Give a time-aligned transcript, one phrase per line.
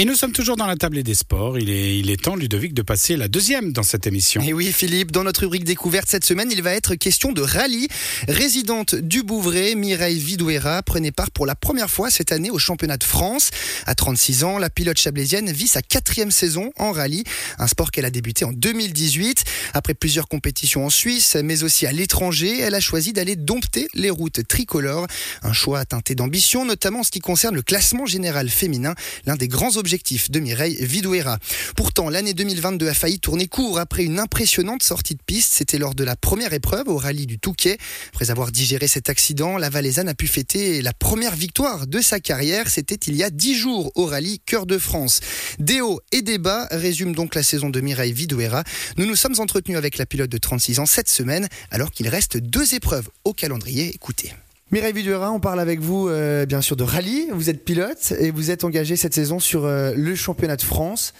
[0.00, 1.58] Et nous sommes toujours dans la table des sports.
[1.58, 4.40] Il est, temps, Ludovic, de passer la deuxième dans cette émission.
[4.40, 7.86] Et oui, Philippe, dans notre rubrique découverte cette semaine, il va être question de rallye.
[8.26, 12.96] Résidente du Bouvray, Mireille Vidouera prenait part pour la première fois cette année au championnat
[12.96, 13.50] de France.
[13.84, 17.24] À 36 ans, la pilote chablaisienne vit sa quatrième saison en rallye,
[17.58, 19.44] un sport qu'elle a débuté en 2018.
[19.74, 24.08] Après plusieurs compétitions en Suisse, mais aussi à l'étranger, elle a choisi d'aller dompter les
[24.08, 25.06] routes tricolores.
[25.42, 28.94] Un choix teinté d'ambition, notamment en ce qui concerne le classement général féminin,
[29.26, 31.38] l'un des grands de Mireille Vidouera.
[31.74, 35.52] Pourtant, l'année 2022 a failli tourner court après une impressionnante sortie de piste.
[35.52, 37.76] C'était lors de la première épreuve au rallye du Touquet.
[38.14, 42.20] Après avoir digéré cet accident, la Valaisanne a pu fêter la première victoire de sa
[42.20, 42.70] carrière.
[42.70, 45.20] C'était il y a dix jours au rallye Cœur de France.
[45.58, 48.62] Des hauts et des bas résument donc la saison de Mireille Vidouera.
[48.96, 52.36] Nous nous sommes entretenus avec la pilote de 36 ans cette semaine, alors qu'il reste
[52.36, 53.92] deux épreuves au calendrier.
[53.92, 54.32] Écoutez.
[54.72, 57.28] Mireille Vidura, on parle avec vous euh, bien sûr de rallye.
[57.32, 61.12] Vous êtes pilote et vous êtes engagé cette saison sur euh, le championnat de France.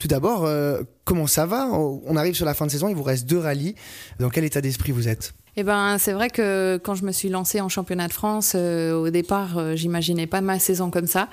[0.00, 1.68] Tout d'abord, euh, comment ça va?
[1.68, 3.76] On arrive sur la fin de saison, il vous reste deux rallyes.
[4.18, 5.34] Dans quel état d'esprit vous êtes?
[5.58, 8.92] Eh ben, c'est vrai que quand je me suis lancée en championnat de France, euh,
[8.92, 11.30] au départ, euh, j'imaginais pas ma saison comme ça,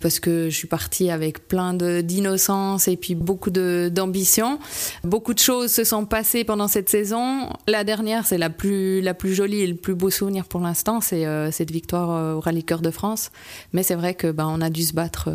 [0.00, 4.60] parce que je suis partie avec plein d'innocence et puis beaucoup d'ambition.
[5.02, 7.50] Beaucoup de choses se sont passées pendant cette saison.
[7.66, 9.02] La dernière, c'est la plus,
[9.34, 12.82] jolie et le plus beau souvenir pour l'instant, c'est euh, cette victoire au Rallye Cœur
[12.82, 13.32] de France.
[13.72, 15.30] Mais c'est vrai que ben, on a dû se battre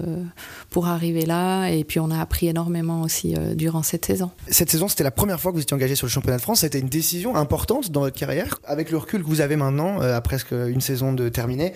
[0.69, 4.31] pour arriver là, et puis on a appris énormément aussi durant cette saison.
[4.47, 6.61] Cette saison, c'était la première fois que vous étiez engagé sur le championnat de France.
[6.61, 8.05] C'était une décision importante dans
[8.65, 11.73] Avec le recul que vous avez maintenant, euh, à presque une saison de terminée,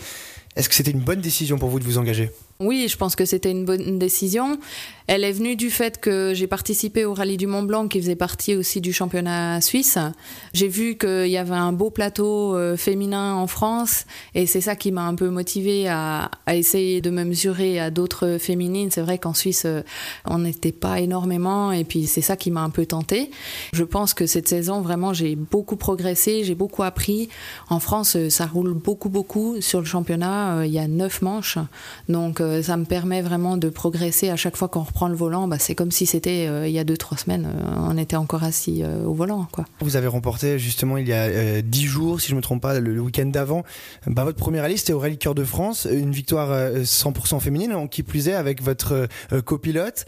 [0.55, 2.31] est-ce que c'était une bonne décision pour vous de vous engager?
[2.61, 4.57] Oui, je pense que c'était une bonne décision.
[5.07, 8.15] Elle est venue du fait que j'ai participé au rallye du Mont Blanc qui faisait
[8.15, 9.97] partie aussi du championnat suisse.
[10.53, 14.77] J'ai vu qu'il y avait un beau plateau euh, féminin en France et c'est ça
[14.77, 18.89] qui m'a un peu motivée à, essayer de me mesurer à d'autres féminines.
[18.89, 19.81] C'est vrai qu'en Suisse, euh,
[20.23, 23.29] on n'était pas énormément et puis c'est ça qui m'a un peu tentée.
[23.73, 27.27] Je pense que cette saison, vraiment, j'ai beaucoup progressé, j'ai beaucoup appris.
[27.69, 30.44] En France, euh, ça roule beaucoup, beaucoup sur le championnat.
[30.63, 31.57] Il y a neuf manches.
[32.09, 35.47] Donc, ça me permet vraiment de progresser à chaque fois qu'on reprend le volant.
[35.47, 38.15] Bah, c'est comme si c'était euh, il y a deux trois semaines, euh, on était
[38.15, 39.47] encore assis euh, au volant.
[39.51, 39.65] Quoi.
[39.81, 42.99] Vous avez remporté justement il y a dix jours, si je me trompe pas, le,
[42.99, 43.63] week-end d'avant,
[44.07, 48.03] bah, votre première rallye c'était au Rallye Cœur de France, une victoire 100% féminine, qui
[48.03, 49.07] plus est avec votre
[49.43, 50.05] copilote.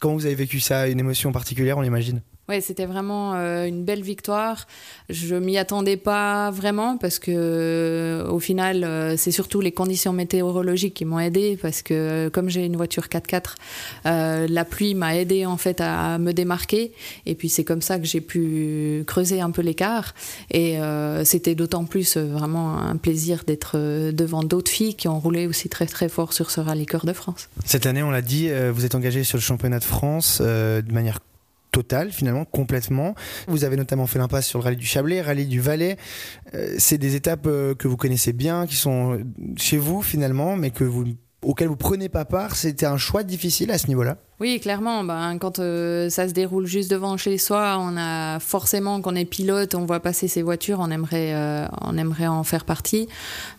[0.00, 2.22] Comment vous avez vécu ça Une émotion particulière, on l'imagine?
[2.50, 4.66] Ouais, c'était vraiment euh, une belle victoire.
[5.08, 10.12] Je m'y attendais pas vraiment parce que euh, au final, euh, c'est surtout les conditions
[10.12, 15.46] météorologiques qui m'ont aidé parce que comme j'ai une voiture 4x4, la pluie m'a aidé
[15.46, 16.90] en fait à, me démarquer
[17.24, 20.12] et puis c'est comme ça que j'ai pu creuser un peu l'écart
[20.50, 20.78] et
[21.24, 23.78] c'était d'autant plus vraiment un plaisir d'être
[24.10, 27.12] devant d'autres filles qui ont roulé aussi très très fort sur ce rallye Cœur de
[27.12, 27.48] France.
[27.64, 31.20] Cette année, on l'a dit, vous êtes engagé sur le championnat de France de manière
[31.70, 33.14] total finalement complètement.
[33.48, 35.96] Vous avez notamment fait l'impasse sur le rallye du Chablais, rallye du Valais.
[36.54, 39.20] Euh, c'est des étapes euh, que vous connaissez bien, qui sont
[39.56, 41.04] chez vous finalement, mais que vous
[41.42, 42.56] auxquelles vous prenez pas part.
[42.56, 44.18] C'était un choix difficile à ce niveau-là?
[44.40, 45.04] Oui, clairement.
[45.04, 49.26] Ben, quand euh, ça se déroule juste devant chez soi, on a forcément, qu'on est
[49.26, 53.06] pilote, on voit passer ces voitures, on aimerait, euh, on aimerait en faire partie.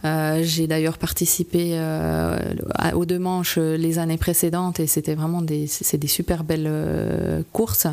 [0.05, 1.79] Euh, j'ai d'ailleurs participé
[2.95, 7.85] aux deux manches les années précédentes et c'était vraiment des, c'est des super belles courses.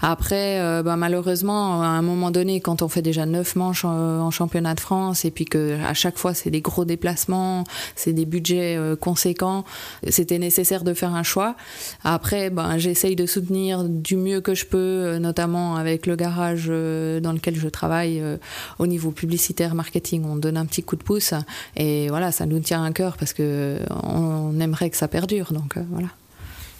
[0.00, 4.76] Après, ben, malheureusement, à un moment donné, quand on fait déjà neuf manches en, championnat
[4.76, 7.64] de France et puis que à chaque fois c'est des gros déplacements,
[7.96, 9.64] c'est des budgets conséquents,
[10.08, 11.56] c'était nécessaire de faire un choix.
[12.50, 17.20] Ben, j'essaye de soutenir du mieux que je peux, euh, notamment avec le garage euh,
[17.20, 18.36] dans lequel je travaille euh,
[18.78, 20.24] au niveau publicitaire, marketing.
[20.24, 21.34] On donne un petit coup de pouce
[21.76, 25.52] et voilà, ça nous tient à cœur parce que on aimerait que ça perdure.
[25.52, 26.08] Donc voilà.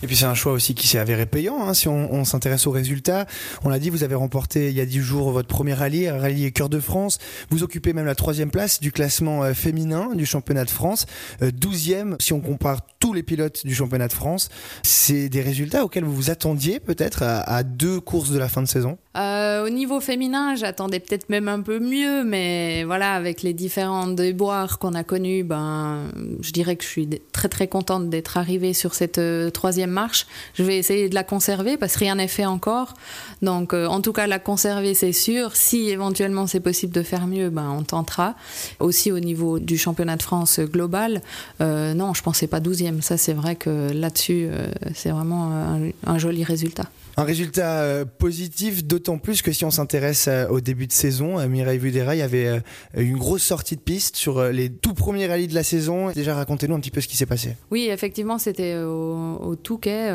[0.03, 1.63] Et puis c'est un choix aussi qui s'est avéré payant.
[1.63, 3.27] Hein, si on, s'intéresse aux résultats,
[3.65, 6.53] on l'a dit, vous avez remporté il y a dix jours votre premier rallye, rallye
[6.53, 7.19] Cœur de France.
[7.51, 11.07] Vous occupez même la troisième place du classement euh, féminin du championnat de France,
[11.43, 14.49] euh, douzième si on compare tous les pilotes du championnat de France.
[14.83, 18.69] C'est des résultats auxquels vous vous attendiez peut-être à, deux courses de la fin de
[18.69, 18.99] saison?
[19.17, 24.07] Euh, Au niveau féminin, j'attendais peut-être même un peu mieux, mais voilà, avec les différents
[24.07, 26.11] déboires qu'on a connus, ben,
[26.41, 29.21] je dirais que je suis très très contente d'être arrivée sur cette
[29.53, 30.27] troisième marche.
[30.55, 32.95] Je vais essayer de la conserver parce que rien n'est fait encore.
[33.43, 35.57] Donc, euh, en tout cas, la conserver, c'est sûr.
[35.57, 38.35] Si éventuellement c'est possible de faire mieux, ben, on tentera.
[38.79, 41.23] Aussi au niveau du championnat de France global,
[41.61, 43.01] euh, non, je pensais pas 12e.
[43.01, 46.85] Ça, c'est vrai que là-dessus, euh, c'est vraiment un joli résultat.
[47.17, 52.15] Un résultat positif, d'autant plus que si on s'intéresse au début de saison, Mireille Vudera,
[52.15, 52.63] il y avait
[52.97, 56.11] une grosse sortie de piste sur les tout premiers rallyes de la saison.
[56.13, 57.57] Déjà, racontez-nous un petit peu ce qui s'est passé.
[57.71, 60.13] Oui, effectivement, c'était au, au Touquet,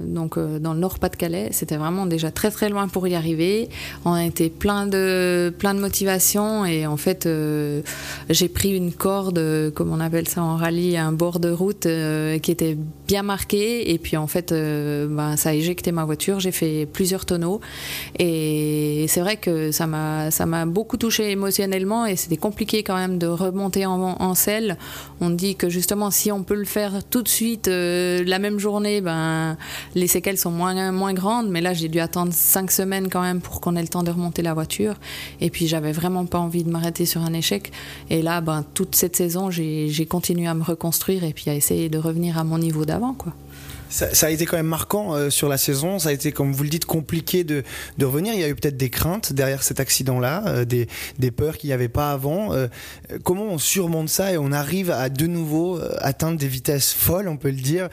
[0.00, 1.48] donc dans le Nord-Pas-de-Calais.
[1.50, 3.68] C'était vraiment déjà très très loin pour y arriver.
[4.04, 7.28] On était plein de plein de motivation et en fait
[8.30, 11.88] j'ai pris une corde, comme on appelle ça en rallye, un bord de route
[12.40, 16.40] qui était bien marqué et puis en fait ben, ça a éjecté ma voiture.
[16.40, 17.60] J'ai fait plusieurs tonneaux
[18.18, 22.96] et c'est vrai que ça m'a ça m'a beaucoup touché émotionnellement et c'était compliqué quand
[22.96, 24.78] même de remonter en, en selle.
[25.20, 28.58] On dit que justement si on peut le faire tout de suite euh, la même
[28.58, 29.56] journée, ben
[29.94, 31.50] les séquelles sont moins moins grandes.
[31.50, 34.10] Mais là j'ai dû attendre cinq semaines quand même pour qu'on ait le temps de
[34.10, 34.94] remonter la voiture.
[35.40, 37.70] Et puis j'avais vraiment pas envie de m'arrêter sur un échec.
[38.10, 41.88] Et là ben toute cette saison j'ai continué à me reconstruire et puis à essayer
[41.88, 43.32] de revenir à mon niveau d'avant quoi.
[43.94, 46.00] Ça, a été quand même marquant euh, sur la saison.
[46.00, 47.62] Ça a été, comme vous le dites, compliqué de,
[48.02, 48.34] revenir.
[48.34, 50.88] Il y a eu peut-être des craintes derrière cet accident-là, euh, des,
[51.20, 52.52] des, peurs qu'il n'y avait pas avant.
[52.52, 52.66] Euh,
[53.22, 57.36] comment on surmonte ça et on arrive à de nouveau atteindre des vitesses folles, on
[57.36, 57.88] peut le dire,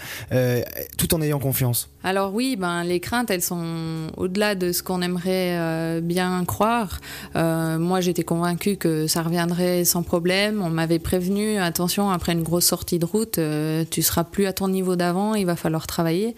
[0.98, 1.90] tout en ayant confiance?
[2.04, 7.00] Alors oui, ben les craintes, elles sont au-delà de ce qu'on aimerait euh, bien croire.
[7.36, 10.64] Euh, moi, j'étais convaincue que ça reviendrait sans problème.
[10.64, 14.54] On m'avait prévenu, attention, après une grosse sortie de route, euh, tu seras plus à
[14.54, 16.36] ton niveau d'avant, il va falloir travailler.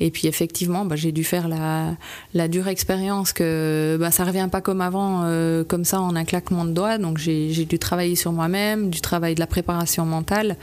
[0.00, 1.96] Et puis effectivement, ben, j'ai dû faire la,
[2.34, 5.22] la dure expérience que ben, ça revient pas comme avant,
[5.66, 6.98] comme ça en un claquement de doigts.
[6.98, 10.56] Donc j'ai dû travailler sur moi-même, du travail de la préparation mentale.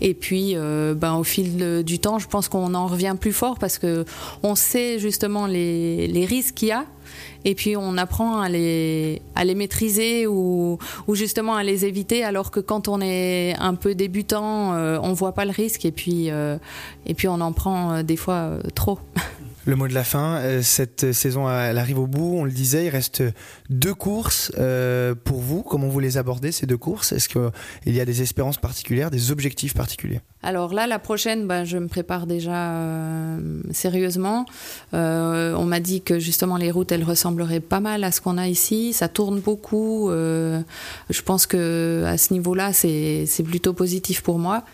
[0.00, 3.78] Et puis, ben, au fil du temps, je pense qu'on en revient plus fort parce
[3.78, 3.99] que
[4.42, 6.84] on sait justement les, risques qu'il y a
[7.44, 10.78] et puis on apprend à les, à les maîtriser ou,
[11.12, 15.32] justement à les éviter alors que quand on est un peu débutant, euh, on voit
[15.32, 16.58] pas le risque et puis, euh,
[17.06, 18.98] et puis on en prend euh, des fois trop.
[19.66, 22.86] Le mot de la fin, euh, cette saison elle arrive au bout, on le disait,
[22.86, 23.22] il reste
[23.68, 25.62] deux courses euh, pour vous.
[25.62, 27.12] Comment vous les abordez ces deux courses?
[27.12, 30.20] Est-ce qu'il y a des espérances particulières, des objectifs particuliers?
[30.42, 34.46] Alors là, la prochaine, ben, je me prépare déjà euh, sérieusement.
[34.92, 38.48] on m'a dit que justement les routes, elles ressembleraient pas mal à ce qu'on a
[38.48, 38.94] ici.
[38.94, 40.08] Ça tourne beaucoup.
[40.10, 44.64] je pense que ce niveau-là, c'est plutôt positif pour moi.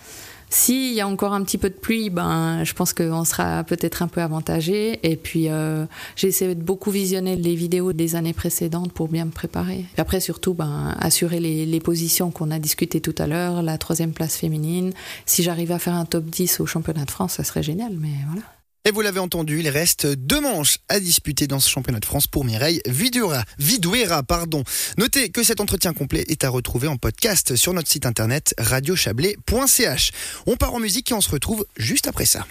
[0.49, 4.03] S'il y a encore un petit peu de pluie, ben, je pense qu'on sera peut-être
[4.03, 5.01] un peu avantagé.
[5.03, 9.25] Et puis, euh, j'ai essayé de beaucoup visionner les vidéos des années précédentes pour bien
[9.25, 9.85] me préparer.
[9.97, 13.77] Et après, surtout, ben, assurer les, les positions qu'on a discutées tout à l'heure, la
[13.79, 14.93] troisième place féminine.
[15.25, 17.93] Si j'arrive à faire un top 10 au championnat de France, ça serait génial.
[17.99, 18.43] Mais voilà.
[18.87, 22.29] Et vous l'avez entendu, il reste deux manches à disputer dans ce championnat de France
[22.29, 23.43] pour Mireille Vidura.
[23.59, 24.23] Vidouera.
[24.23, 24.63] Pardon.
[24.97, 30.13] Notez que cet entretien complet est à retrouver en podcast sur notre site internet radiochablais.ch.
[30.47, 32.47] On part en musique et on se retrouve juste après ça.